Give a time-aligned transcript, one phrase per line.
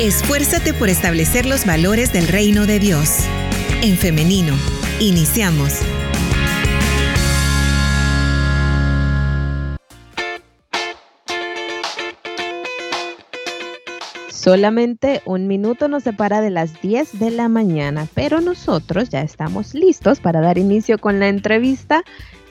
[0.00, 3.18] Esfuérzate por establecer los valores del reino de Dios.
[3.82, 4.54] En femenino,
[4.98, 5.80] iniciamos.
[14.28, 19.72] Solamente un minuto nos separa de las 10 de la mañana, pero nosotros ya estamos
[19.74, 22.02] listos para dar inicio con la entrevista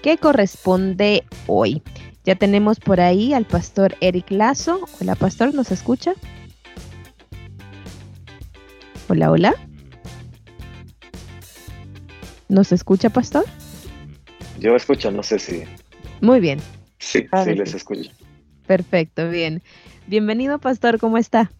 [0.01, 1.81] que corresponde hoy.
[2.23, 4.79] Ya tenemos por ahí al pastor Eric Lazo.
[5.01, 6.13] Hola, pastor, ¿nos escucha?
[9.11, 9.55] Hola, hola.
[12.47, 13.43] ¿Nos escucha, pastor?
[14.57, 15.65] Yo escucho, no sé si.
[16.21, 16.59] Muy bien.
[16.97, 18.09] Sí, sí, les escucho.
[18.67, 19.61] Perfecto, bien.
[20.07, 21.51] Bienvenido, pastor, ¿cómo está?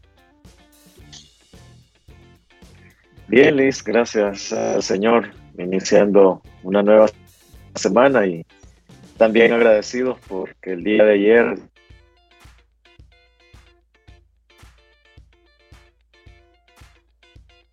[3.28, 7.08] Bien, Liz, gracias al Señor, iniciando una nueva
[7.76, 8.46] semana y
[9.18, 11.60] también agradecido porque el día de ayer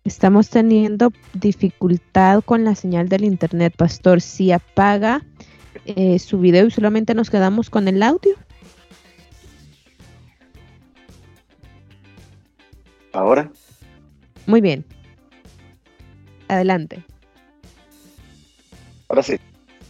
[0.09, 4.21] Estamos teniendo dificultad con la señal del internet, pastor.
[4.21, 5.23] Si apaga
[5.85, 8.33] eh, su video y solamente nos quedamos con el audio.
[13.13, 13.51] ¿Ahora?
[14.47, 14.83] Muy bien.
[16.47, 17.03] Adelante.
[19.09, 19.35] Ahora sí.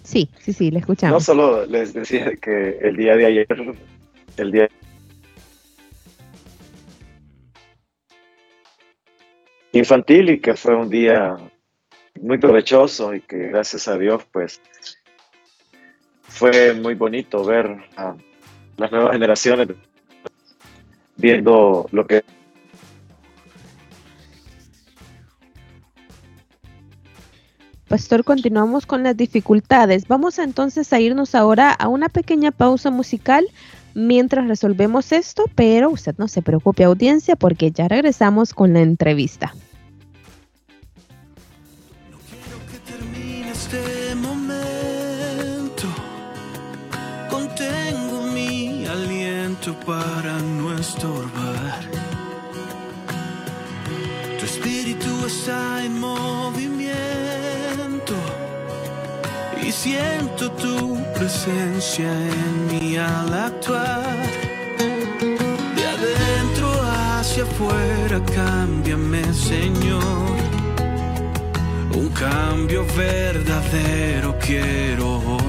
[0.03, 1.13] Sí, sí, sí, le escuchamos.
[1.13, 3.47] No solo les decía que el día de ayer,
[4.35, 4.67] el día
[9.79, 11.37] infantil y que fue un día
[12.21, 14.61] muy provechoso y que gracias a Dios pues
[16.23, 18.15] fue muy bonito ver a
[18.77, 19.69] las nuevas generaciones
[21.17, 22.23] viendo lo que
[27.87, 30.07] Pastor, continuamos con las dificultades.
[30.07, 33.47] Vamos entonces a irnos ahora a una pequeña pausa musical
[33.95, 39.55] mientras resolvemos esto, pero usted no se preocupe audiencia porque ya regresamos con la entrevista.
[49.73, 51.81] Para no estorbar.
[54.39, 56.89] Tu espíritu está en movimiento
[59.61, 64.17] y siento tu presencia en mí al actuar.
[65.75, 70.37] De adentro hacia afuera, cámbiame, Señor.
[71.93, 75.48] Un cambio verdadero quiero.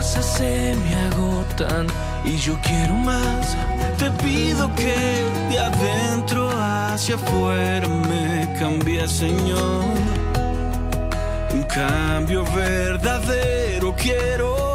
[0.00, 1.86] Fuerzas se me agotan
[2.24, 3.56] y yo quiero más.
[3.98, 4.94] Te pido que
[5.50, 9.84] de adentro hacia afuera me cambies, Señor.
[11.52, 14.69] Un cambio verdadero quiero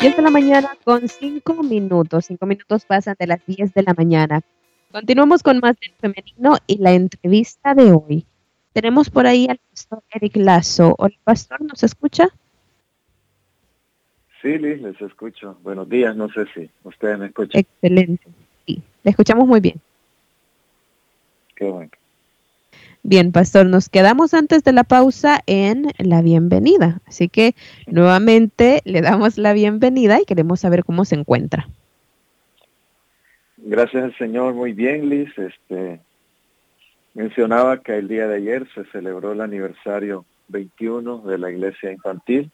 [0.00, 2.26] Diez de la mañana con cinco minutos.
[2.26, 4.42] Cinco minutos pasan de las 10 de la mañana.
[4.92, 8.27] Continuamos con más del femenino y la entrevista de hoy.
[8.78, 10.94] Tenemos por ahí al pastor Eric Lazo.
[10.98, 12.28] Hola, pastor, ¿nos escucha?
[14.40, 15.58] Sí, Liz, les escucho.
[15.64, 17.60] Buenos días, no sé si ustedes me escuchan.
[17.60, 18.24] Excelente.
[18.64, 19.80] Sí, le escuchamos muy bien.
[21.56, 21.90] Qué bueno.
[23.02, 27.00] Bien, pastor, nos quedamos antes de la pausa en la bienvenida.
[27.04, 27.56] Así que
[27.88, 31.68] nuevamente le damos la bienvenida y queremos saber cómo se encuentra.
[33.56, 35.36] Gracias al Señor, muy bien, Liz.
[35.36, 36.00] Este,
[37.14, 42.50] mencionaba que el día de ayer se celebró el aniversario 21 de la iglesia infantil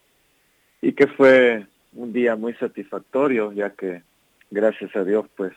[0.83, 4.03] y que fue un día muy satisfactorio, ya que
[4.51, 5.53] gracias a Dios, pues,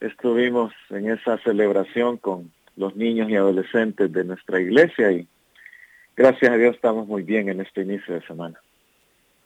[0.00, 5.26] estuvimos en esa celebración con los niños y adolescentes de nuestra iglesia y
[6.16, 8.60] gracias a Dios estamos muy bien en este inicio de semana.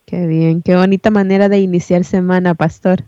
[0.06, 3.00] Qué bien, qué bonita manera de iniciar semana, pastor.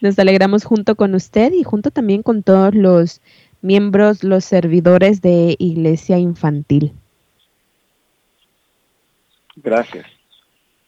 [0.00, 3.20] Nos alegramos junto con usted y junto también con todos los
[3.62, 6.92] miembros, los servidores de Iglesia Infantil.
[9.56, 10.06] Gracias.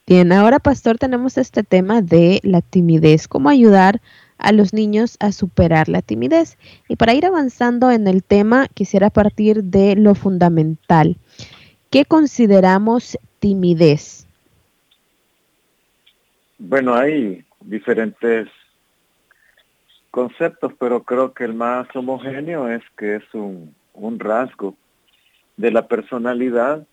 [0.07, 4.01] Bien, ahora pastor tenemos este tema de la timidez, cómo ayudar
[4.39, 6.59] a los niños a superar la timidez.
[6.89, 11.17] Y para ir avanzando en el tema, quisiera partir de lo fundamental.
[11.91, 14.27] ¿Qué consideramos timidez?
[16.59, 18.49] Bueno, hay diferentes
[20.11, 23.75] conceptos, pero creo que el más homogéneo es que es un,
[24.19, 24.75] rasgo
[25.57, 26.87] de la personalidad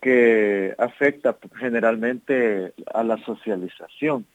[0.00, 4.26] que afecta generalmente a la socialización.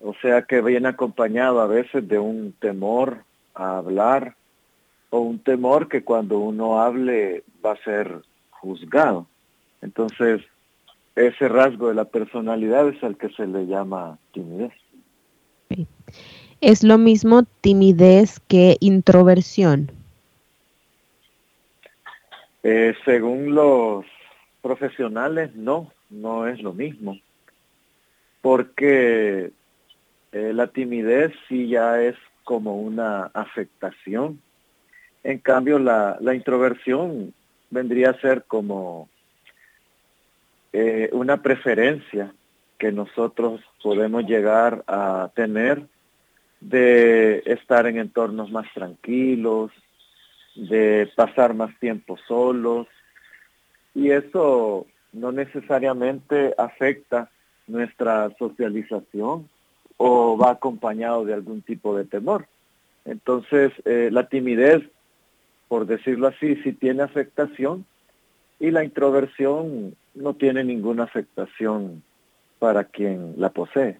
[0.00, 3.24] O sea que viene acompañado a veces de un temor
[3.54, 4.36] a hablar
[5.10, 9.26] o un temor que cuando uno hable va a ser juzgado.
[9.82, 10.42] Entonces,
[11.16, 14.72] ese rasgo de la personalidad es al que se le llama timidez.
[16.60, 19.90] ¿Es lo mismo timidez que introversión?
[22.62, 24.04] Eh, según los
[24.60, 27.18] profesionales, no, no es lo mismo.
[28.42, 29.52] Porque
[30.32, 34.40] eh, la timidez sí ya es como una afectación.
[35.24, 37.32] En cambio, la, la introversión
[37.70, 39.08] vendría a ser como
[40.72, 42.34] eh, una preferencia
[42.78, 45.86] que nosotros podemos llegar a tener
[46.60, 49.70] de estar en entornos más tranquilos,
[50.54, 52.86] de pasar más tiempo solos,
[53.94, 57.30] y eso no necesariamente afecta
[57.66, 59.48] nuestra socialización
[59.96, 62.46] o va acompañado de algún tipo de temor.
[63.04, 64.82] Entonces, eh, la timidez,
[65.68, 67.84] por decirlo así, sí tiene afectación
[68.58, 72.02] y la introversión no tiene ninguna afectación
[72.58, 73.98] para quien la posee.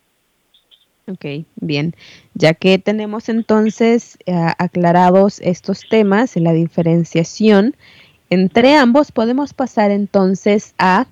[1.09, 1.95] Ok, bien.
[2.35, 7.75] Ya que tenemos entonces eh, aclarados estos temas, la diferenciación
[8.31, 11.09] entre ambos, podemos pasar entonces a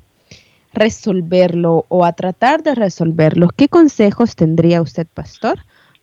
[0.73, 3.49] resolverlo o a tratar de resolverlo.
[3.57, 5.59] ¿Qué consejos tendría usted, pastor,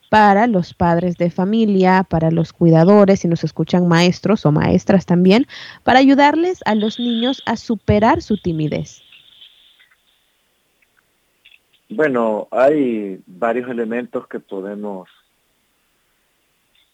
[0.10, 5.48] para los padres de familia, para los cuidadores, si nos escuchan maestros o maestras también,
[5.84, 9.05] para ayudarles a los niños a superar su timidez?
[11.90, 15.08] Bueno, hay varios elementos que podemos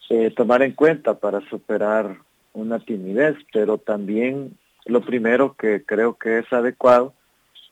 [0.09, 2.17] eh, tomar en cuenta para superar
[2.53, 7.13] una timidez, pero también lo primero que creo que es adecuado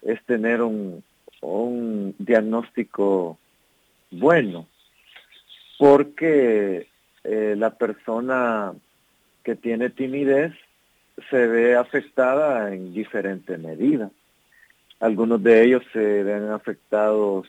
[0.01, 1.03] es tener un,
[2.17, 3.37] diagnóstico
[4.11, 4.67] bueno,
[5.77, 6.87] porque
[7.23, 8.73] eh, la persona
[9.43, 10.53] que tiene timidez
[11.29, 14.09] se ve afectada en diferente medida.
[14.99, 17.47] Algunos de ellos se ven afectados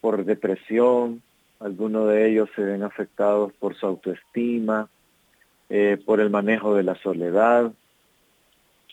[0.00, 1.22] por depresión,
[1.60, 4.88] algunos de ellos se ven afectados por su autoestima,
[5.68, 7.72] eh, por el manejo de la soledad.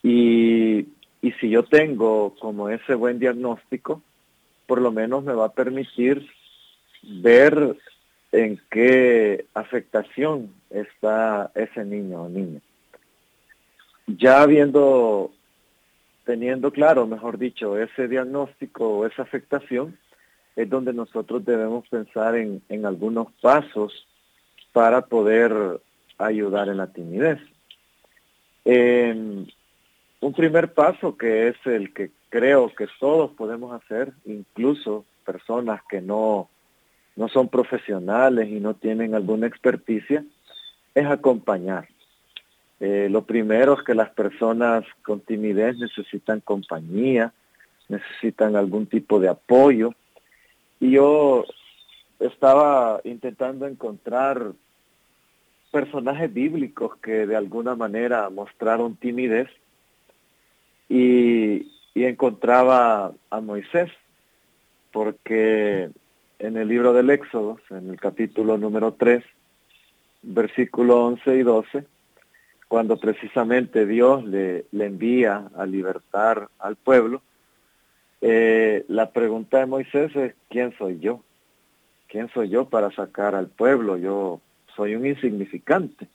[0.02, 0.88] Y,
[1.22, 4.02] y si yo tengo como ese buen diagnóstico,
[4.68, 6.28] por lo menos me va a permitir
[7.04, 7.78] ver
[8.32, 12.60] en qué afectación está ese niño o niña.
[14.08, 15.32] Ya habiendo,
[16.26, 19.98] teniendo claro, mejor dicho, ese diagnóstico o esa afectación,
[20.56, 24.08] es donde nosotros debemos pensar en, algunos pasos
[24.72, 25.80] para poder
[26.18, 27.40] ayudar en la timidez.
[28.66, 36.02] un primer paso que es el que creo que todos podemos hacer, incluso personas que
[36.02, 36.50] no,
[37.16, 40.24] no son profesionales y no tienen alguna experticia,
[40.96, 41.88] es acompañar.
[42.86, 47.32] Eh, lo primero es que las personas con timidez necesitan compañía,
[47.88, 49.94] necesitan algún tipo de apoyo,
[50.82, 51.46] y yo
[52.20, 54.52] estaba intentando encontrar
[55.72, 59.48] personajes bíblicos que de alguna manera mostraron timidez.
[60.90, 63.92] Y, encontraba a Moisés,
[64.92, 65.90] porque
[66.38, 69.24] en el libro del Éxodo, en el capítulo número 3,
[70.24, 71.93] versículo 11 y 12,
[72.68, 77.22] cuando precisamente Dios le, envía a libertar al pueblo,
[78.22, 81.22] eh, la pregunta de Moisés es, ¿quién soy yo?
[82.08, 83.98] ¿Quién soy yo para sacar al pueblo?
[83.98, 84.40] Yo
[84.76, 86.08] soy un insignificante.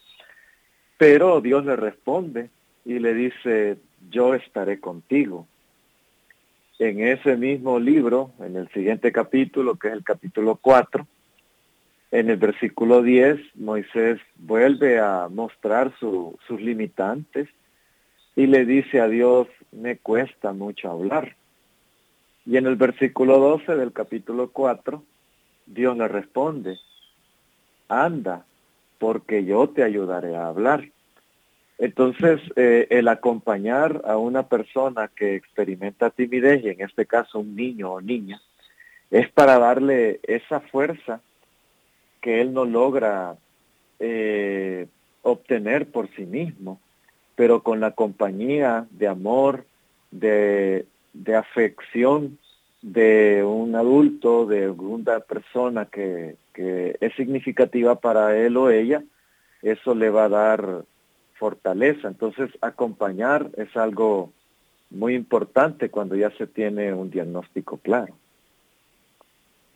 [0.96, 2.50] Pero Dios le responde
[2.84, 3.78] y le dice,
[4.10, 5.46] yo estaré contigo.
[6.78, 11.06] En ese mismo libro, en el siguiente capítulo, que es el capítulo 4,
[12.10, 17.48] en el versículo 10, Moisés vuelve a mostrar sus limitantes
[18.34, 21.36] y le dice a Dios, me cuesta mucho hablar.
[22.46, 25.02] Y en el versículo 12 del capítulo 4,
[25.66, 26.78] Dios le responde,
[27.88, 28.46] anda,
[28.98, 30.88] porque yo te ayudaré a hablar.
[31.76, 37.54] Entonces, eh, el acompañar a una persona que experimenta timidez, y en este caso un
[37.54, 38.40] niño o niña,
[39.10, 41.20] es para darle esa fuerza
[42.20, 43.36] que él no logra
[43.98, 44.86] eh,
[45.22, 46.80] obtener por sí mismo,
[47.34, 49.64] pero con la compañía de amor,
[50.10, 50.86] de,
[51.36, 52.38] afección
[52.82, 59.02] de un adulto, de una persona que es significativa para él o ella,
[59.62, 60.84] eso le va a dar
[61.34, 62.08] fortaleza.
[62.08, 64.32] Entonces, acompañar es algo
[64.90, 68.14] muy importante cuando ya se tiene un diagnóstico claro.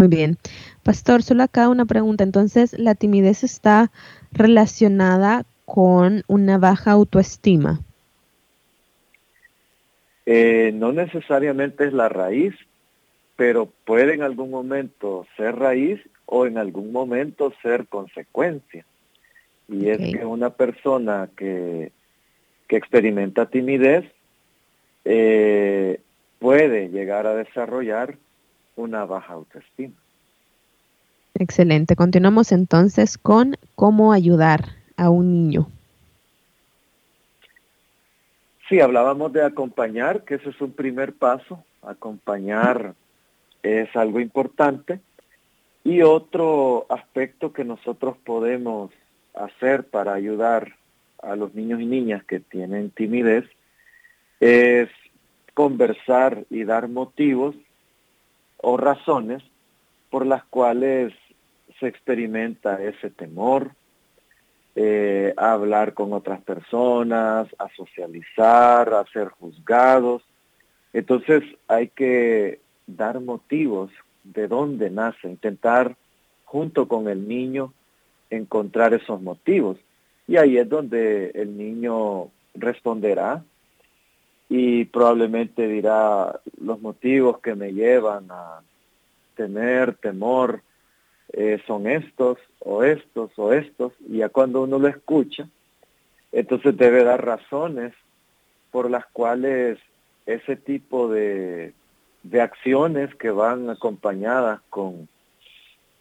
[0.03, 0.37] Muy bien.
[0.83, 2.25] Pastor, solo acá una pregunta.
[2.25, 3.93] Entonces, ¿la timidez está
[4.33, 7.79] relacionada con una baja autoestima?
[10.27, 12.53] Eh, no necesariamente es la raíz,
[13.37, 18.85] pero puede en algún momento ser raíz o en algún momento ser consecuencia.
[19.69, 21.93] Y es que una persona que,
[22.67, 24.05] que experimenta timidez
[25.05, 26.01] eh,
[26.41, 28.17] puede llegar a desarrollar
[28.77, 29.95] una baja autoestima.
[31.35, 31.97] Excelente.
[31.97, 35.69] Continuamos entonces con cómo ayudar a un niño.
[38.69, 41.65] Sí, hablábamos de acompañar, que ese es un primer paso.
[41.83, 42.95] Acompañar
[43.63, 45.01] es algo importante.
[45.85, 48.91] Y otro aspecto que nosotros podemos
[49.35, 50.77] hacer para ayudar
[51.23, 53.45] a los niños y niñas que tienen timidez
[54.41, 54.89] es
[55.55, 57.55] conversar y dar motivos
[58.63, 59.43] o razones
[60.11, 61.13] por las cuales
[61.79, 63.73] se experimenta ese temor,
[64.75, 70.23] eh, a hablar con otras personas, a socializar, a ser juzgados.
[70.93, 73.91] Entonces hay que dar motivos
[74.25, 75.97] de dónde nace, intentar
[76.45, 77.73] junto con el niño
[78.31, 79.79] encontrar esos motivos.
[80.27, 83.45] Y ahí es donde el niño responderá
[84.55, 88.61] y probablemente dirá los motivos que me llevan a
[89.35, 90.61] tener temor
[91.33, 95.49] eh, son estos o estos o estos, y ya cuando uno lo escucha,
[96.33, 97.95] entonces debe dar razones
[98.71, 99.79] por las cuales
[100.27, 101.73] ese tipo de,
[102.23, 105.09] de acciones que van acompañadas con,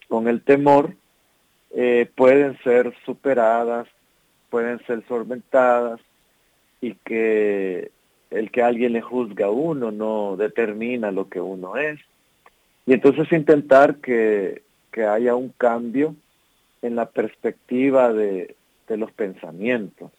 [0.10, 0.93] con el temor
[1.74, 3.88] eh, pueden ser superadas,
[4.50, 6.01] pueden ser solventadas
[6.81, 7.91] y que
[8.32, 12.00] el que alguien le juzga a uno no determina lo que uno es.
[12.86, 16.16] Y entonces intentar que que haya un cambio
[16.82, 18.56] en la perspectiva de,
[18.90, 20.12] los pensamientos.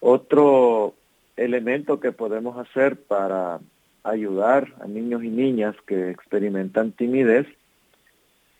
[0.00, 0.92] Otro
[1.38, 3.60] elemento que podemos hacer para
[4.04, 7.46] ayudar a niños y niñas que experimentan timidez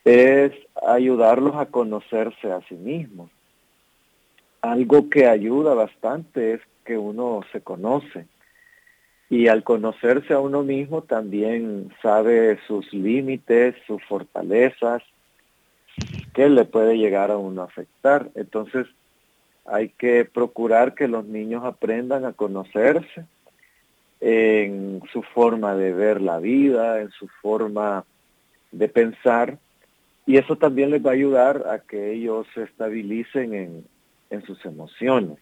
[0.06, 0.52] es
[0.82, 3.30] ayudarlos a conocerse a sí mismos.
[4.62, 8.26] Algo que ayuda bastante es que uno se conoce
[9.28, 15.02] y al conocerse a uno mismo también sabe sus límites, sus fortalezas,
[16.32, 18.30] que le puede llegar a uno a afectar.
[18.34, 18.86] Entonces
[19.64, 23.24] hay que procurar que los niños aprendan a conocerse
[24.20, 28.04] en su forma de ver la vida, en su forma
[28.70, 29.58] de pensar,
[30.24, 33.84] y eso también les va a ayudar a que ellos se estabilicen en,
[34.30, 35.38] en sus emociones.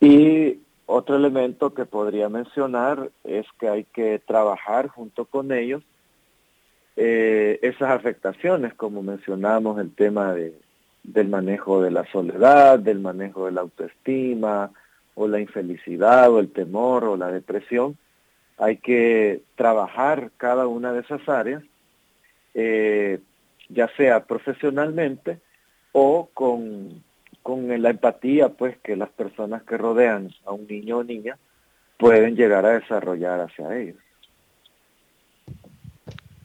[0.00, 5.82] Y otro elemento que podría mencionar es que hay que trabajar junto con ellos
[6.96, 10.52] eh, esas afectaciones, como mencionamos el tema de,
[11.04, 14.72] del manejo de la soledad, del manejo de la autoestima,
[15.14, 17.96] o la infelicidad, o el temor, o la depresión.
[18.56, 21.62] Hay que trabajar cada una de esas áreas,
[22.54, 23.20] eh,
[23.68, 25.38] ya sea profesionalmente
[25.92, 27.04] o con
[27.48, 31.38] con la empatía pues que las personas que rodean a un niño o niña
[31.96, 33.96] pueden llegar a desarrollar hacia ellos.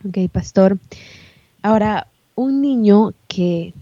[0.08, 0.78] Ok, pastor.
[1.62, 3.74] Ahora, un niño que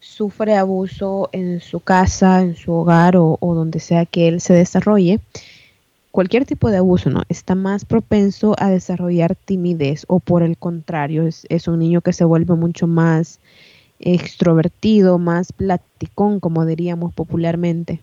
[0.00, 5.20] sufre abuso en su casa, en su hogar o, donde sea que él se desarrolle,
[6.10, 7.22] cualquier tipo de abuso, ¿no?
[7.28, 12.12] Está más propenso a desarrollar timidez o por el contrario, es, es un niño que
[12.12, 13.38] se vuelve mucho más
[13.98, 18.00] extrovertido, más platicón, como diríamos popularmente?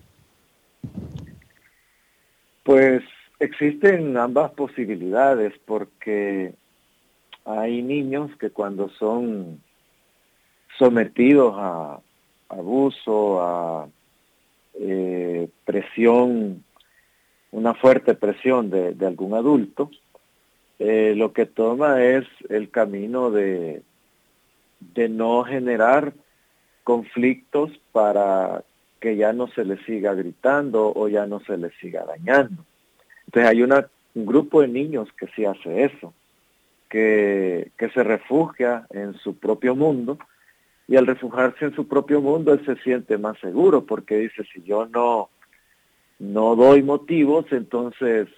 [2.62, 3.02] Pues
[3.38, 6.54] existen ambas posibilidades porque
[7.44, 9.60] hay niños que cuando son
[10.78, 12.00] sometidos a
[12.48, 13.88] abuso, a
[14.74, 16.64] eh, presión,
[17.50, 19.90] una fuerte presión de, algún adulto,
[20.78, 23.82] eh, lo que toma es el camino de
[24.94, 26.12] de no generar
[26.84, 28.64] conflictos para
[29.00, 32.64] que ya no se le siga gritando o ya no se le siga dañando.
[33.26, 36.12] Entonces hay un grupo de niños que sí hace eso,
[36.88, 40.18] que, que se refugia en su propio mundo
[40.86, 44.62] y al refugiarse en su propio mundo él se siente más seguro porque dice si
[44.62, 45.30] yo no,
[46.18, 48.28] no doy motivos entonces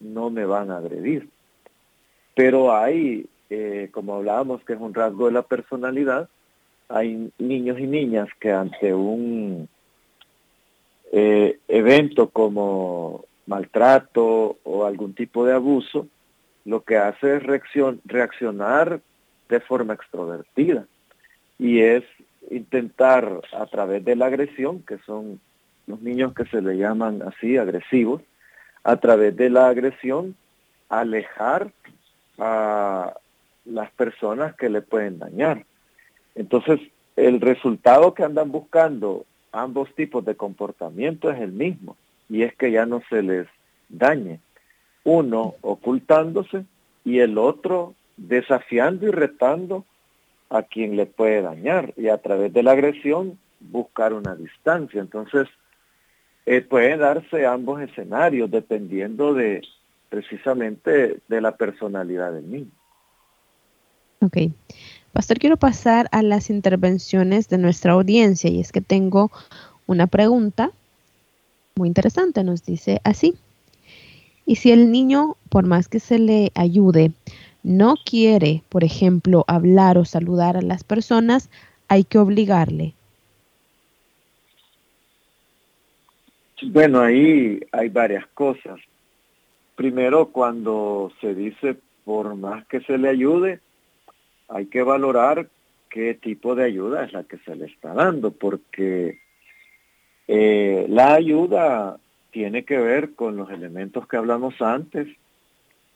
[0.00, 1.28] no me van a agredir.
[2.34, 6.28] Pero hay eh, como hablábamos, que es un rasgo de la personalidad,
[6.88, 9.68] hay niños y niñas que ante un
[11.12, 16.08] eh, evento como maltrato o algún tipo de abuso,
[16.64, 17.42] lo que hace es
[18.04, 19.00] reaccionar
[19.48, 20.86] de forma extrovertida.
[21.58, 22.04] Y es
[22.50, 25.40] intentar a través de la agresión, que son
[25.86, 28.22] los niños que se le llaman así agresivos,
[28.82, 30.36] a través de la agresión
[30.88, 31.72] alejar
[32.38, 33.14] a,
[33.64, 35.64] las personas que le pueden dañar.
[36.34, 36.80] Entonces,
[37.16, 41.96] el resultado que andan buscando ambos tipos de comportamiento es el mismo,
[42.28, 43.46] y es que ya no se les
[43.88, 44.40] dañe.
[45.04, 46.64] Uno ocultándose
[47.04, 49.84] y el otro desafiando y retando
[50.50, 55.00] a quien le puede dañar y a través de la agresión buscar una distancia.
[55.00, 55.48] Entonces,
[56.46, 59.62] eh, pueden darse ambos escenarios dependiendo de
[60.08, 62.70] precisamente de la personalidad del niño.
[64.24, 64.38] Ok.
[65.12, 69.30] Pastor, quiero pasar a las intervenciones de nuestra audiencia y es que tengo
[69.86, 70.70] una pregunta
[71.76, 72.42] muy interesante.
[72.42, 73.34] Nos dice así.
[74.46, 77.12] Y si el niño, por más que se le ayude,
[77.62, 81.50] no quiere, por ejemplo, hablar o saludar a las personas,
[81.88, 82.94] hay que obligarle.
[86.62, 88.80] Bueno, ahí hay varias cosas.
[89.76, 93.60] Primero, cuando se dice por más que se le ayude,
[94.48, 95.48] hay que valorar
[95.88, 99.18] qué tipo de ayuda es la que se le está dando, porque
[100.26, 101.98] eh, la ayuda
[102.30, 105.06] tiene que ver con los elementos que hablamos antes,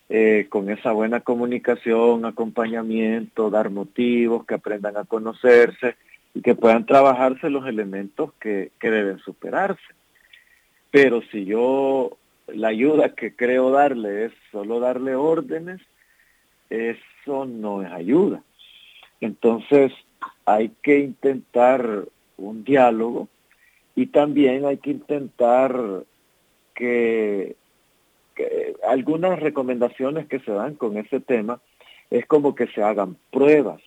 [0.09, 5.97] eh, con esa buena comunicación, acompañamiento, dar motivos, que aprendan a conocerse
[6.33, 9.83] y que puedan trabajarse los elementos que, que deben superarse.
[10.91, 15.81] Pero si yo la ayuda que creo darle es solo darle órdenes,
[16.71, 18.43] eso no es ayuda.
[19.21, 19.93] Entonces
[20.45, 22.05] hay que intentar
[22.37, 23.29] un diálogo
[23.95, 26.05] y también hay que intentar
[26.75, 27.57] que,
[28.87, 31.61] algunas recomendaciones que se dan con ese tema
[32.09, 33.83] es como que se hagan pruebas.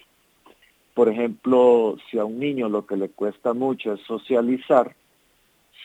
[0.93, 4.93] Por ejemplo, si a un niño lo que le cuesta mucho es socializar,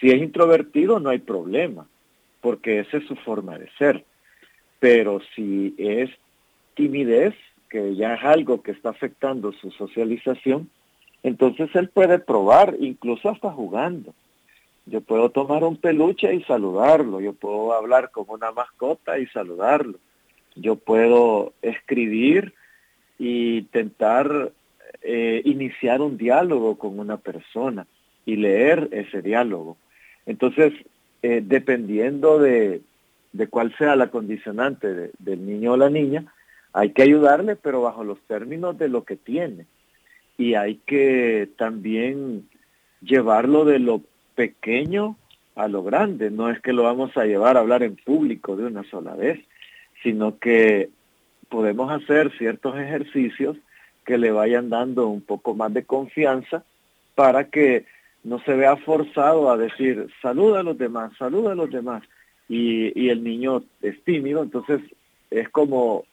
[0.00, 1.86] si es introvertido no hay problema,
[2.40, 4.04] porque esa es su forma de ser.
[4.80, 6.10] Pero si es
[6.76, 7.34] timidez,
[7.68, 10.70] que ya es algo que está afectando su socialización,
[11.24, 14.14] entonces él puede probar, incluso hasta jugando.
[14.84, 19.98] Yo puedo tomar un peluche y saludarlo, yo puedo hablar con una mascota y saludarlo,
[20.54, 22.54] yo puedo escribir
[23.18, 24.52] y intentar
[25.02, 27.86] eh, iniciar un diálogo con una persona
[28.24, 29.76] y leer ese diálogo.
[30.26, 30.72] Entonces,
[31.22, 32.82] eh, dependiendo de,
[33.32, 36.32] de, cuál sea la condicionante del niño o la niña,
[36.76, 39.64] hay que ayudarle, pero bajo los términos de lo que tiene.
[40.36, 42.46] Y hay que también
[43.00, 44.02] llevarlo de lo
[44.34, 45.16] pequeño
[45.54, 46.30] a lo grande.
[46.30, 49.40] No es que lo vamos a llevar a hablar en público de una sola vez,
[50.02, 50.90] sino que
[51.48, 53.56] podemos hacer ciertos ejercicios
[54.04, 56.62] que le vayan dando un poco más de confianza
[57.14, 57.86] para que
[58.22, 62.02] no se vea forzado a decir saluda a los demás, saluda a los demás.
[62.50, 64.82] Y, el niño es tímido, entonces
[65.30, 66.04] es como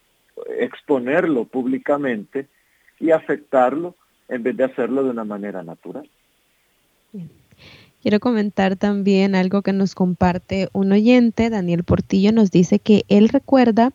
[0.60, 2.48] exponerlo públicamente
[3.00, 3.96] y afectarlo
[4.30, 6.10] en vez de hacerlo de una manera natural.
[8.02, 13.30] Quiero comentar también algo que nos comparte un oyente, Daniel Portillo, nos dice que él
[13.30, 13.94] recuerda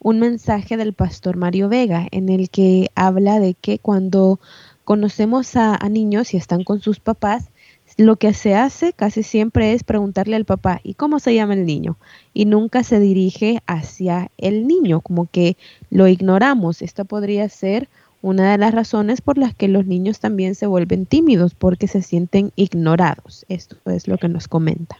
[0.00, 4.38] un mensaje del pastor Mario Vega en el que habla de que cuando
[4.84, 7.50] conocemos a, niños y están con sus papás,
[7.98, 11.66] lo que se hace casi siempre es preguntarle al papá, ¿y cómo se llama el
[11.66, 11.96] niño?
[12.32, 15.56] Y nunca se dirige hacia el niño, como que
[15.90, 16.80] lo ignoramos.
[16.80, 17.88] Esto podría ser
[18.22, 22.00] una de las razones por las que los niños también se vuelven tímidos, porque se
[22.00, 23.44] sienten ignorados.
[23.48, 24.96] Esto es lo que nos comenta.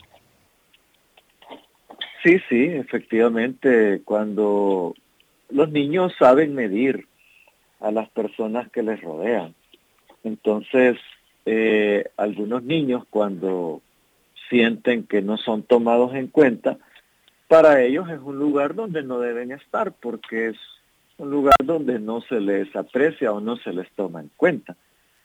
[2.24, 4.94] Sí, sí, efectivamente, cuando
[5.50, 7.06] los niños saben medir
[7.78, 9.54] a las personas que les rodean.
[10.24, 10.98] Entonces,
[11.50, 13.80] eh, algunos niños cuando
[14.50, 16.76] sienten que no son tomados en cuenta,
[17.48, 20.56] para ellos es un lugar donde no deben estar porque es
[21.16, 24.76] un lugar donde no se les aprecia o no se les toma en cuenta.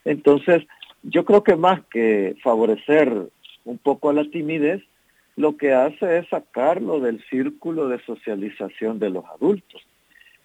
[0.05, 0.63] Entonces,
[1.01, 3.27] yo creo que más que favorecer
[3.65, 4.81] un poco a la timidez,
[5.35, 9.81] lo que hace es sacarlo del círculo de socialización de los adultos.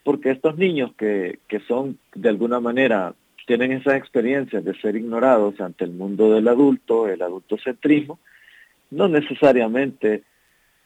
[0.03, 3.15] Porque estos niños que, que son de alguna manera,
[3.49, 8.19] tienen esas experiencias de ser ignorados ante el mundo del adulto, el adultocentrismo,
[8.91, 10.23] no necesariamente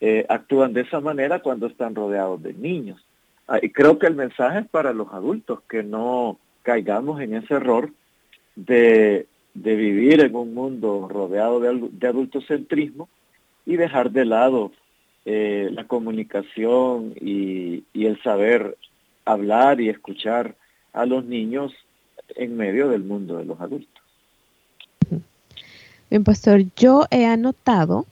[0.00, 3.04] eh, actúan de esa manera cuando están rodeados de niños.
[3.48, 7.54] Ah, y creo que el mensaje es para los adultos, que no caigamos en ese
[7.54, 7.90] error
[8.54, 13.08] de, vivir en un mundo rodeado de, de adultocentrismo
[13.66, 14.70] y dejar de lado
[15.24, 18.76] eh, la comunicación y el saber
[19.24, 20.54] hablar y escuchar
[20.92, 21.72] a los niños
[22.34, 24.02] en medio del mundo de los adultos.
[26.10, 28.06] Bien, pastor, yo he anotado,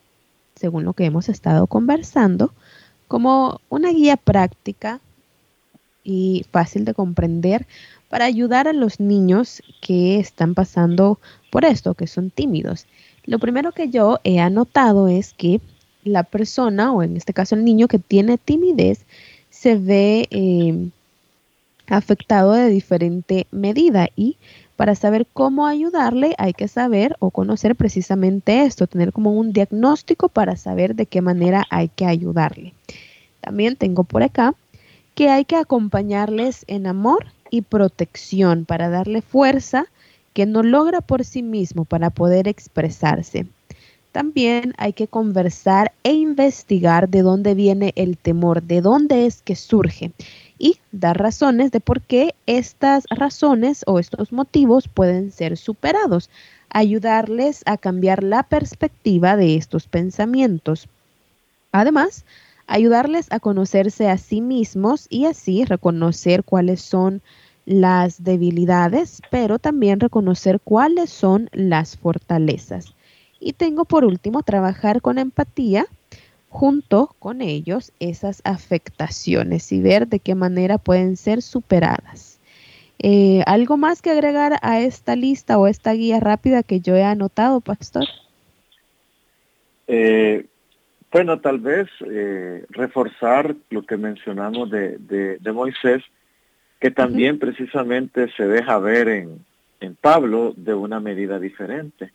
[0.55, 2.53] según lo que hemos estado conversando,
[3.09, 5.01] como una guía práctica
[6.03, 7.67] y fácil de comprender
[8.09, 11.19] para ayudar a los niños que están pasando
[11.51, 12.87] por esto, que son tímidos.
[13.25, 15.61] Lo primero que yo he anotado es que
[16.03, 19.05] la persona, o en este caso el niño que tiene timidez,
[19.51, 20.89] se ve eh,
[21.97, 24.37] afectado de diferente medida y
[24.77, 30.29] para saber cómo ayudarle hay que saber o conocer precisamente esto, tener como un diagnóstico
[30.29, 32.73] para saber de qué manera hay que ayudarle.
[33.43, 34.55] También tengo por acá
[35.15, 39.87] que hay que acompañarles en amor y protección para darle fuerza
[40.33, 43.47] que no logra por sí mismo para poder expresarse.
[44.13, 49.57] También hay que conversar e investigar de dónde viene el temor, de dónde es que
[49.57, 50.13] surge
[50.61, 56.29] y dar razones de por qué estas razones o estos motivos pueden ser superados.
[56.69, 60.87] Ayudarles a cambiar la perspectiva de estos pensamientos.
[61.73, 62.25] Además,
[62.67, 67.23] ayudarles a conocerse a sí mismos y así reconocer cuáles son
[67.65, 72.95] las debilidades, pero también reconocer cuáles son las fortalezas.
[73.41, 75.87] Y tengo por último trabajar con empatía
[76.51, 82.39] junto con ellos esas afectaciones y ver de qué manera pueden ser superadas.
[82.99, 87.03] Eh, ¿Algo más que agregar a esta lista o esta guía rápida que yo he
[87.03, 88.05] anotado, Pastor?
[89.87, 90.45] Eh,
[91.11, 96.03] bueno, tal vez eh, reforzar lo que mencionamos de, de Moisés,
[96.79, 99.45] que también precisamente se deja ver en,
[99.81, 102.13] en Pablo de una medida diferente.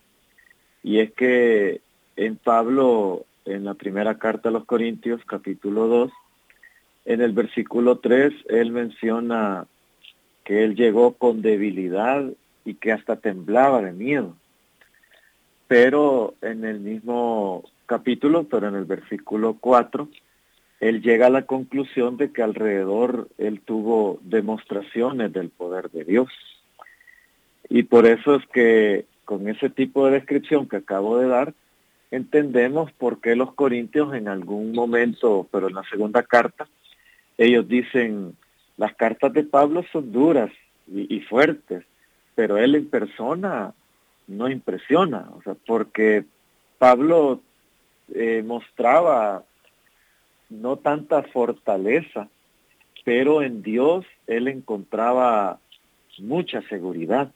[0.83, 1.81] Y es que
[2.15, 6.11] en Pablo, en la primera carta a los Corintios, capítulo 2,
[7.05, 9.67] en el versículo 3, él menciona
[10.43, 12.25] que él llegó con debilidad
[12.65, 14.35] y que hasta temblaba de miedo.
[15.67, 20.07] Pero en el mismo capítulo, pero en el versículo 4,
[20.79, 26.29] él llega a la conclusión de que alrededor él tuvo demostraciones del poder de Dios.
[27.69, 31.53] Y por eso es que con ese tipo de descripción que acabo de dar,
[32.15, 36.67] entendemos por qué los corintios en algún momento, pero en la segunda carta,
[37.37, 38.35] ellos dicen,
[38.77, 40.51] las cartas de Pablo son duras
[40.87, 41.83] y, fuertes,
[42.35, 43.73] pero él en persona
[44.27, 46.25] no impresiona, o sea, porque
[46.77, 47.41] Pablo
[48.13, 49.43] eh, mostraba
[50.49, 52.29] no tanta fortaleza,
[53.03, 55.59] pero en Dios él encontraba
[56.19, 57.31] mucha seguridad.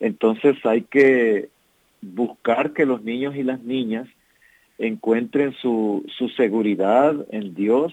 [0.00, 1.50] Entonces hay que
[2.00, 4.08] buscar que los niños y las niñas
[4.78, 7.92] encuentren su, su seguridad en Dios,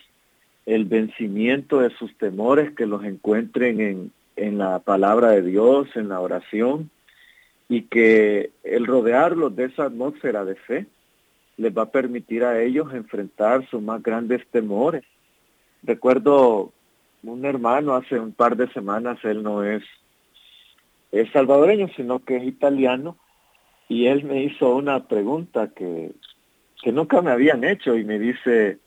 [0.66, 6.10] el vencimiento de sus temores, que los encuentren en, en la palabra de Dios, en
[6.10, 6.90] la oración,
[7.68, 10.86] y que el rodearlos de esa atmósfera de fe
[11.58, 15.04] les va a permitir a ellos enfrentar sus más grandes temores.
[15.84, 16.72] Recuerdo
[17.24, 19.84] un hermano hace un par de semanas, él no es,
[21.12, 23.18] es salvadoreño, sino que es italiano,
[23.88, 26.12] y él me hizo una pregunta que,
[26.82, 28.80] que nunca me habían hecho y me dice,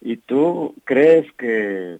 [0.00, 1.98] ¿y tú crees que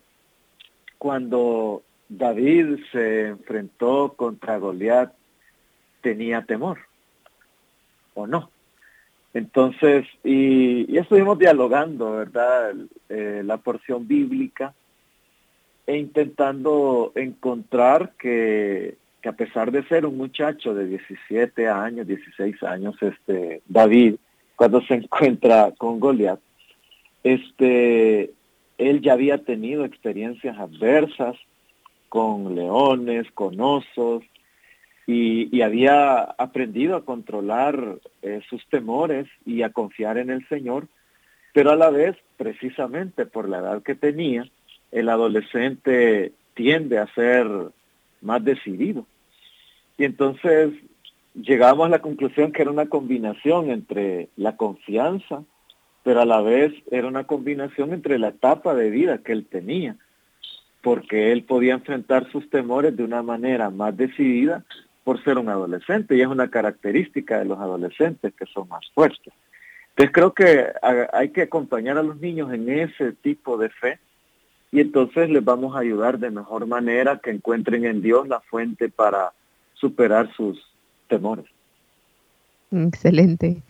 [0.98, 5.12] cuando David se enfrentó contra Goliat
[6.02, 6.78] tenía temor
[8.14, 8.50] o no?
[9.32, 12.74] Entonces, y, estuvimos dialogando, ¿verdad?
[13.08, 14.74] Eh, la porción bíblica
[15.86, 22.62] e intentando encontrar que, que, a pesar de ser un muchacho de 17 años, 16
[22.62, 24.16] años, este David,
[24.56, 26.40] cuando se encuentra con Goliat,
[27.22, 28.32] este,
[28.78, 31.36] él ya había tenido experiencias adversas
[32.08, 34.24] con leones, con osos,
[35.06, 40.86] y, había aprendido a controlar eh, sus temores y a confiar en el Señor,
[41.52, 44.48] pero a la vez, precisamente por la edad que tenía,
[44.92, 47.48] el adolescente tiende a ser
[48.20, 49.06] más decidido.
[50.00, 50.72] Y entonces
[51.34, 55.42] llegamos a la conclusión que era una combinación entre la confianza,
[56.02, 59.96] pero a la vez era una combinación entre la etapa de vida que él tenía,
[60.80, 64.64] porque él podía enfrentar sus temores de una manera más decidida
[65.04, 69.34] por ser un adolescente y es una característica de los adolescentes que son más fuertes.
[69.90, 70.66] Entonces creo que
[71.12, 73.98] hay que acompañar a los niños en ese tipo de fe
[74.72, 78.88] y entonces les vamos a ayudar de mejor manera que encuentren en Dios la fuente
[78.88, 79.34] para
[79.80, 80.58] superar sus
[81.08, 81.46] temores.
[82.70, 83.62] Excelente.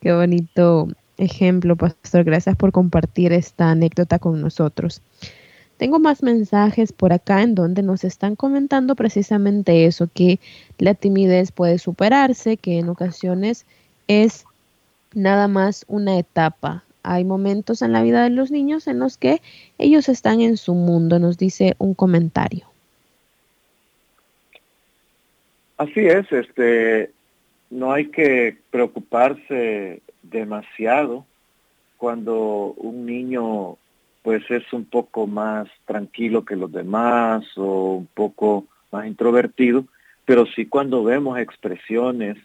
[0.00, 2.24] Qué bonito ejemplo, pastor.
[2.24, 5.02] Gracias por compartir esta anécdota con nosotros.
[5.76, 10.40] Tengo más mensajes por acá en donde nos están comentando precisamente eso, que
[10.78, 13.66] la timidez puede superarse, que en ocasiones
[14.08, 14.46] es
[15.12, 16.84] nada más una etapa.
[17.02, 19.42] Hay momentos en la vida de los niños en los que
[19.76, 22.65] ellos están en su mundo, nos dice un comentario.
[25.76, 27.10] Así es, este,
[27.70, 31.26] no hay que preocuparse demasiado
[31.98, 33.76] cuando un niño
[34.22, 39.84] pues es un poco más tranquilo que los demás o un poco más introvertido,
[40.24, 42.36] pero sí cuando vemos expresiones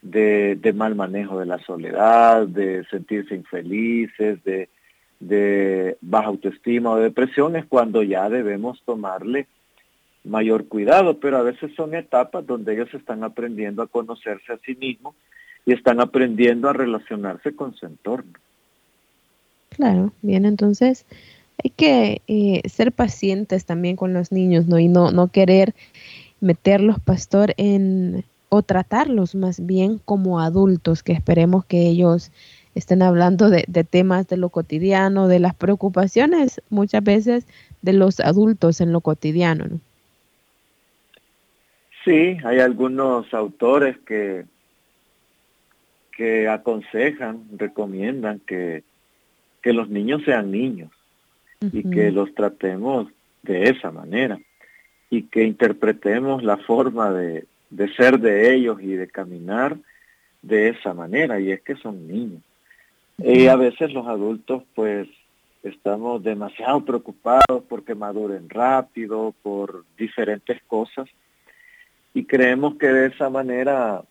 [0.00, 4.68] de, mal manejo de la soledad, de sentirse infelices, de,
[5.20, 9.46] de baja autoestima o depresión, es cuando ya debemos tomarle
[10.24, 14.74] mayor cuidado, pero a veces son etapas donde ellos están aprendiendo a conocerse a sí
[14.74, 15.14] mismos
[15.66, 18.32] y están aprendiendo a relacionarse con su entorno.
[19.70, 21.06] Claro, bien, entonces
[21.62, 24.78] hay que eh, ser pacientes también con los niños, ¿no?
[24.78, 25.74] Y no, no querer
[26.40, 32.30] meterlos, pastor, en o tratarlos más bien como adultos, que esperemos que ellos
[32.74, 37.46] estén hablando de, de, temas de lo cotidiano, de las preocupaciones muchas veces
[37.80, 39.64] de los adultos en lo cotidiano.
[39.64, 39.80] ¿no?
[42.04, 44.44] Sí, hay algunos autores que,
[46.16, 48.82] que aconsejan, recomiendan que
[49.62, 50.90] que los niños sean niños
[51.60, 53.06] y que los tratemos
[53.42, 54.40] de esa manera
[55.08, 57.46] y que interpretemos la forma de,
[57.96, 59.76] ser de ellos y de caminar
[60.42, 62.42] de esa manera y es que son niños.
[63.18, 65.06] Y a veces los adultos pues
[65.62, 71.08] estamos demasiado preocupados porque maduren rápido, por diferentes cosas
[72.14, 74.02] y creemos que de esa manera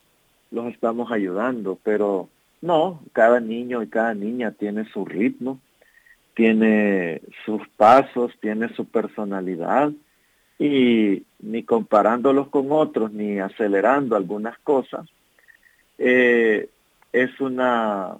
[0.51, 2.29] los estamos ayudando, pero
[2.61, 5.59] no, cada niño y cada niña tiene su ritmo,
[6.35, 9.91] tiene sus pasos, tiene su personalidad
[10.59, 15.07] y ni comparándolos con otros ni acelerando algunas cosas,
[15.97, 16.69] eh,
[17.13, 18.17] es una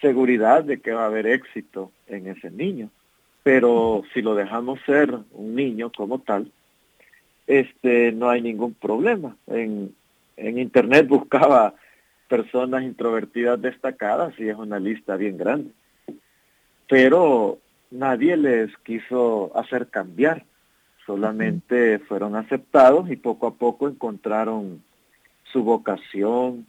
[0.00, 2.90] seguridad de que va a haber éxito en ese niño.
[3.42, 6.52] Pero si lo dejamos ser un niño como tal,
[7.48, 9.36] este no hay ningún problema.
[9.48, 9.94] En,
[10.36, 11.74] en internet buscaba
[12.28, 15.72] personas introvertidas destacadas y es una lista bien grande.
[16.88, 17.58] Pero
[17.90, 20.44] nadie les quiso hacer cambiar,
[21.06, 24.82] solamente fueron aceptados y poco a poco encontraron
[25.52, 26.66] su vocación,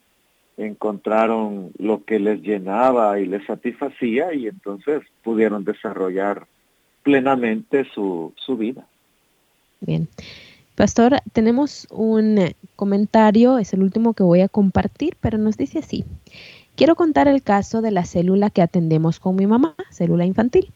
[0.58, 6.48] encontraron lo que les llenaba y les satisfacía y entonces pudieron desarrollar
[7.04, 8.86] plenamente su, su vida.
[9.82, 10.08] Bien.
[10.80, 16.06] Pastor, tenemos un comentario, es el último que voy a compartir, pero nos dice así.
[16.78, 20.72] Quiero contar el caso de la célula que atendemos con mi mamá, célula infantil.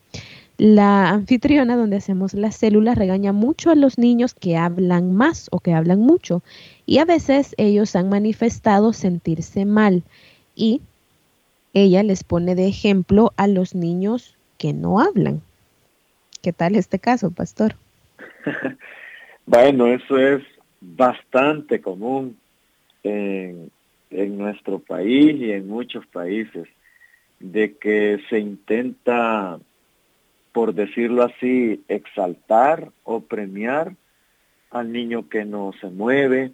[0.57, 5.61] La anfitriona donde hacemos la célula regaña mucho a los niños que hablan más o
[5.61, 6.43] que hablan mucho
[6.85, 10.03] y a veces ellos han manifestado sentirse mal
[10.53, 10.81] y
[11.73, 15.41] ella les pone de ejemplo a los niños que no hablan.
[16.41, 17.77] ¿Qué tal este caso, pastor?
[19.45, 20.43] bueno, eso es
[20.79, 22.37] bastante común
[23.03, 23.71] en,
[24.09, 26.67] en nuestro país y en muchos países,
[27.39, 29.59] de que se intenta,
[30.51, 33.95] por decirlo así, exaltar o premiar
[34.71, 36.51] al niño que no se mueve,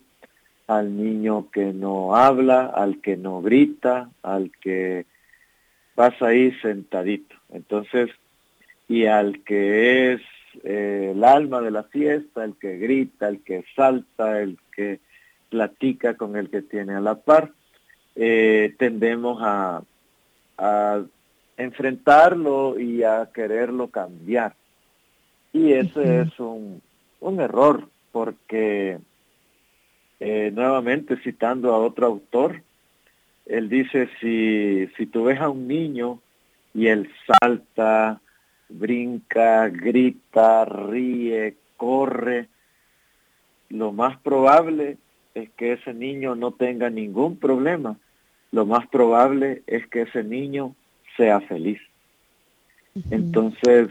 [0.68, 5.06] al niño que no habla, al que no grita, al que
[5.96, 7.36] pasa ahí sentadito.
[7.52, 8.10] Entonces,
[8.88, 10.22] y al que es
[10.64, 15.00] eh, el alma de la fiesta, el que grita, el que salta, el que
[15.50, 17.52] platica con el que tiene a la par,
[18.16, 19.82] eh, tendemos a,
[20.58, 21.02] a,
[21.58, 24.56] enfrentarlo y a quererlo cambiar.
[25.52, 26.82] Y ese es un,
[27.20, 29.00] un, error, porque
[30.20, 32.62] eh, nuevamente citando a otro autor,
[33.46, 36.20] él dice, si, si tú ves a un niño
[36.74, 37.10] y él
[37.42, 38.22] salta,
[38.70, 42.48] brinca, grita, ríe, corre,
[43.70, 44.98] lo más probable
[45.36, 47.98] es que ese niño no tenga ningún problema.
[48.52, 50.76] Lo más probable es que ese niño
[51.18, 51.80] sea feliz.
[53.12, 53.90] Entonces,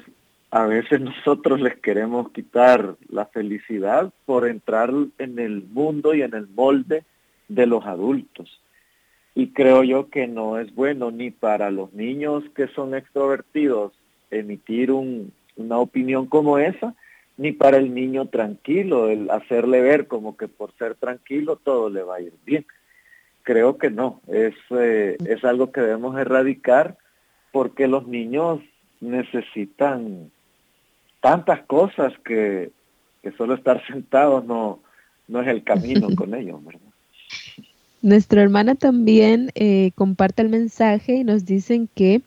[0.50, 6.34] a veces nosotros les queremos quitar la felicidad por entrar en el mundo y en
[6.34, 7.04] el molde
[7.48, 8.60] de los adultos.
[9.34, 13.92] Y creo yo que no es bueno ni para los niños que son extrovertidos
[14.30, 16.94] emitir un, una opinión como esa,
[17.36, 22.02] ni para el niño tranquilo, el hacerle ver como que por ser tranquilo todo le
[22.02, 22.66] va a ir bien.
[23.42, 26.98] Creo que no, es, eh, es algo que debemos erradicar
[27.52, 28.60] porque los niños
[29.00, 30.30] necesitan
[31.20, 32.70] tantas cosas que,
[33.22, 34.80] que solo estar sentados no,
[35.28, 36.80] no es el camino con ellos, ¿verdad?
[38.00, 42.22] Nuestra hermana también eh, comparte el mensaje y nos dicen que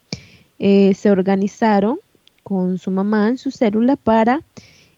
[0.63, 1.99] eh, se organizaron
[2.43, 4.43] con su mamá en su célula para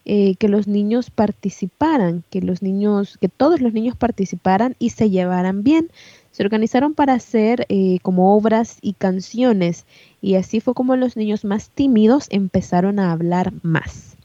[0.04, 5.08] eh, que los niños participaran, que los niños, que todos los niños participaran y se
[5.08, 5.90] llevaran bien.
[6.32, 9.86] Se organizaron para hacer eh, como obras y canciones
[10.20, 14.18] y así fue como los niños más tímidos empezaron a hablar más.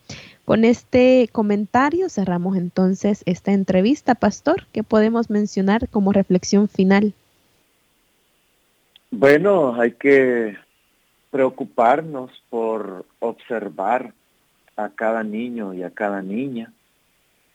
[0.44, 4.68] Con este comentario cerramos entonces esta entrevista, Pastor.
[4.74, 7.14] ¿Qué podemos mencionar como reflexión final?
[9.10, 10.58] Bueno, hay que
[11.32, 14.14] preocuparnos por observar
[14.76, 16.74] a cada niño y a cada niña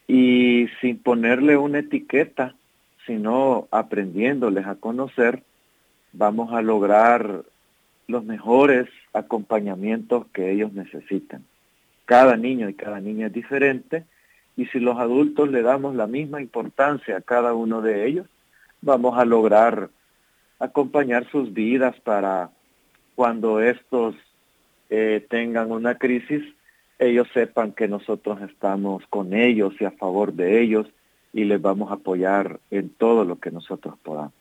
[0.06, 2.54] y sin ponerle una etiqueta,
[3.06, 5.42] sino aprendiéndoles a conocer,
[6.12, 7.42] vamos a lograr
[8.06, 11.44] los mejores acompañamientos que ellos necesitan.
[12.04, 14.04] Cada niño y cada niña es diferente
[14.56, 18.26] y si los adultos le damos la misma importancia a cada uno de ellos,
[18.82, 19.88] vamos a lograr
[20.58, 22.50] acompañar sus vidas para
[23.14, 24.14] cuando estos
[24.90, 26.42] eh, tengan una crisis,
[26.98, 30.86] ellos sepan que nosotros estamos con ellos y a favor de ellos
[31.32, 34.32] y les vamos a apoyar en todo lo que nosotros podamos.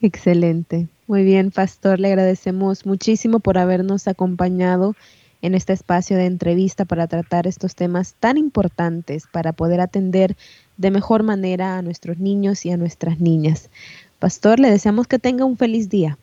[0.00, 0.88] Excelente.
[1.06, 4.94] Muy bien, Pastor, le agradecemos muchísimo por habernos acompañado
[5.42, 10.36] en este espacio de entrevista para tratar estos temas tan importantes para poder atender
[10.76, 13.70] de mejor manera a nuestros niños y a nuestras niñas.
[14.18, 16.18] Pastor, le deseamos que tenga un feliz día.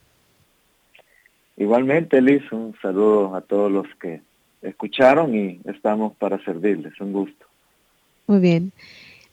[1.57, 4.21] Igualmente, Liz, un saludo a todos los que
[4.61, 6.99] escucharon y estamos para servirles.
[6.99, 7.45] Un gusto.
[8.27, 8.71] Muy bien.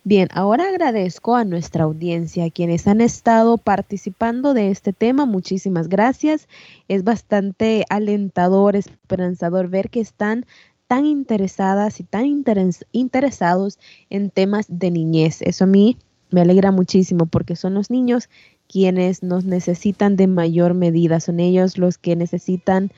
[0.04, 5.26] Bien, ahora agradezco a nuestra audiencia, a quienes han estado participando de este tema.
[5.26, 6.48] Muchísimas gracias.
[6.88, 10.44] Es bastante alentador, esperanzador ver que están
[10.88, 13.78] tan interesadas y tan interesados
[14.10, 15.40] en temas de niñez.
[15.40, 15.96] Eso a mí
[16.30, 18.28] me alegra muchísimo porque son los niños
[18.72, 22.90] quienes nos necesitan de mayor medida, son ellos los que necesitan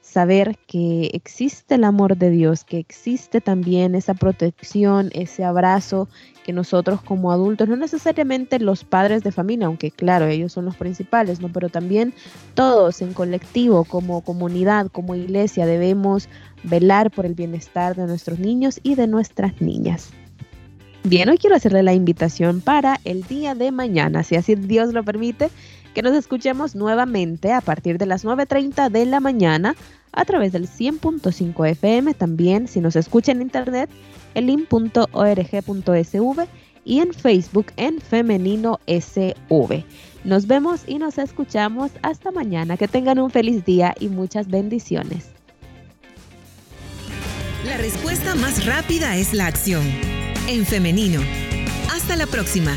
[0.00, 6.08] saber que existe el amor de Dios, que existe también esa protección, ese abrazo
[6.44, 10.76] que nosotros como adultos, no necesariamente los padres de familia, aunque claro, ellos son los
[10.76, 11.52] principales, ¿no?
[11.52, 12.12] Pero también
[12.54, 16.28] todos en colectivo, como comunidad, como iglesia, debemos
[16.64, 20.12] velar por el bienestar de nuestros niños y de nuestras niñas.
[21.04, 25.02] Bien, hoy quiero hacerle la invitación para el día de mañana, si así Dios lo
[25.02, 25.50] permite,
[25.94, 29.74] que nos escuchemos nuevamente a partir de las 9.30 de la mañana
[30.12, 33.90] a través del 100.5 FM, también si nos escucha en internet,
[34.34, 35.02] el in.org.sv
[36.84, 39.84] y en Facebook en Femenino SV.
[40.24, 42.76] Nos vemos y nos escuchamos hasta mañana.
[42.76, 45.30] Que tengan un feliz día y muchas bendiciones.
[47.66, 49.82] La respuesta más rápida es la acción.
[50.48, 51.20] En femenino.
[51.90, 52.76] Hasta la próxima.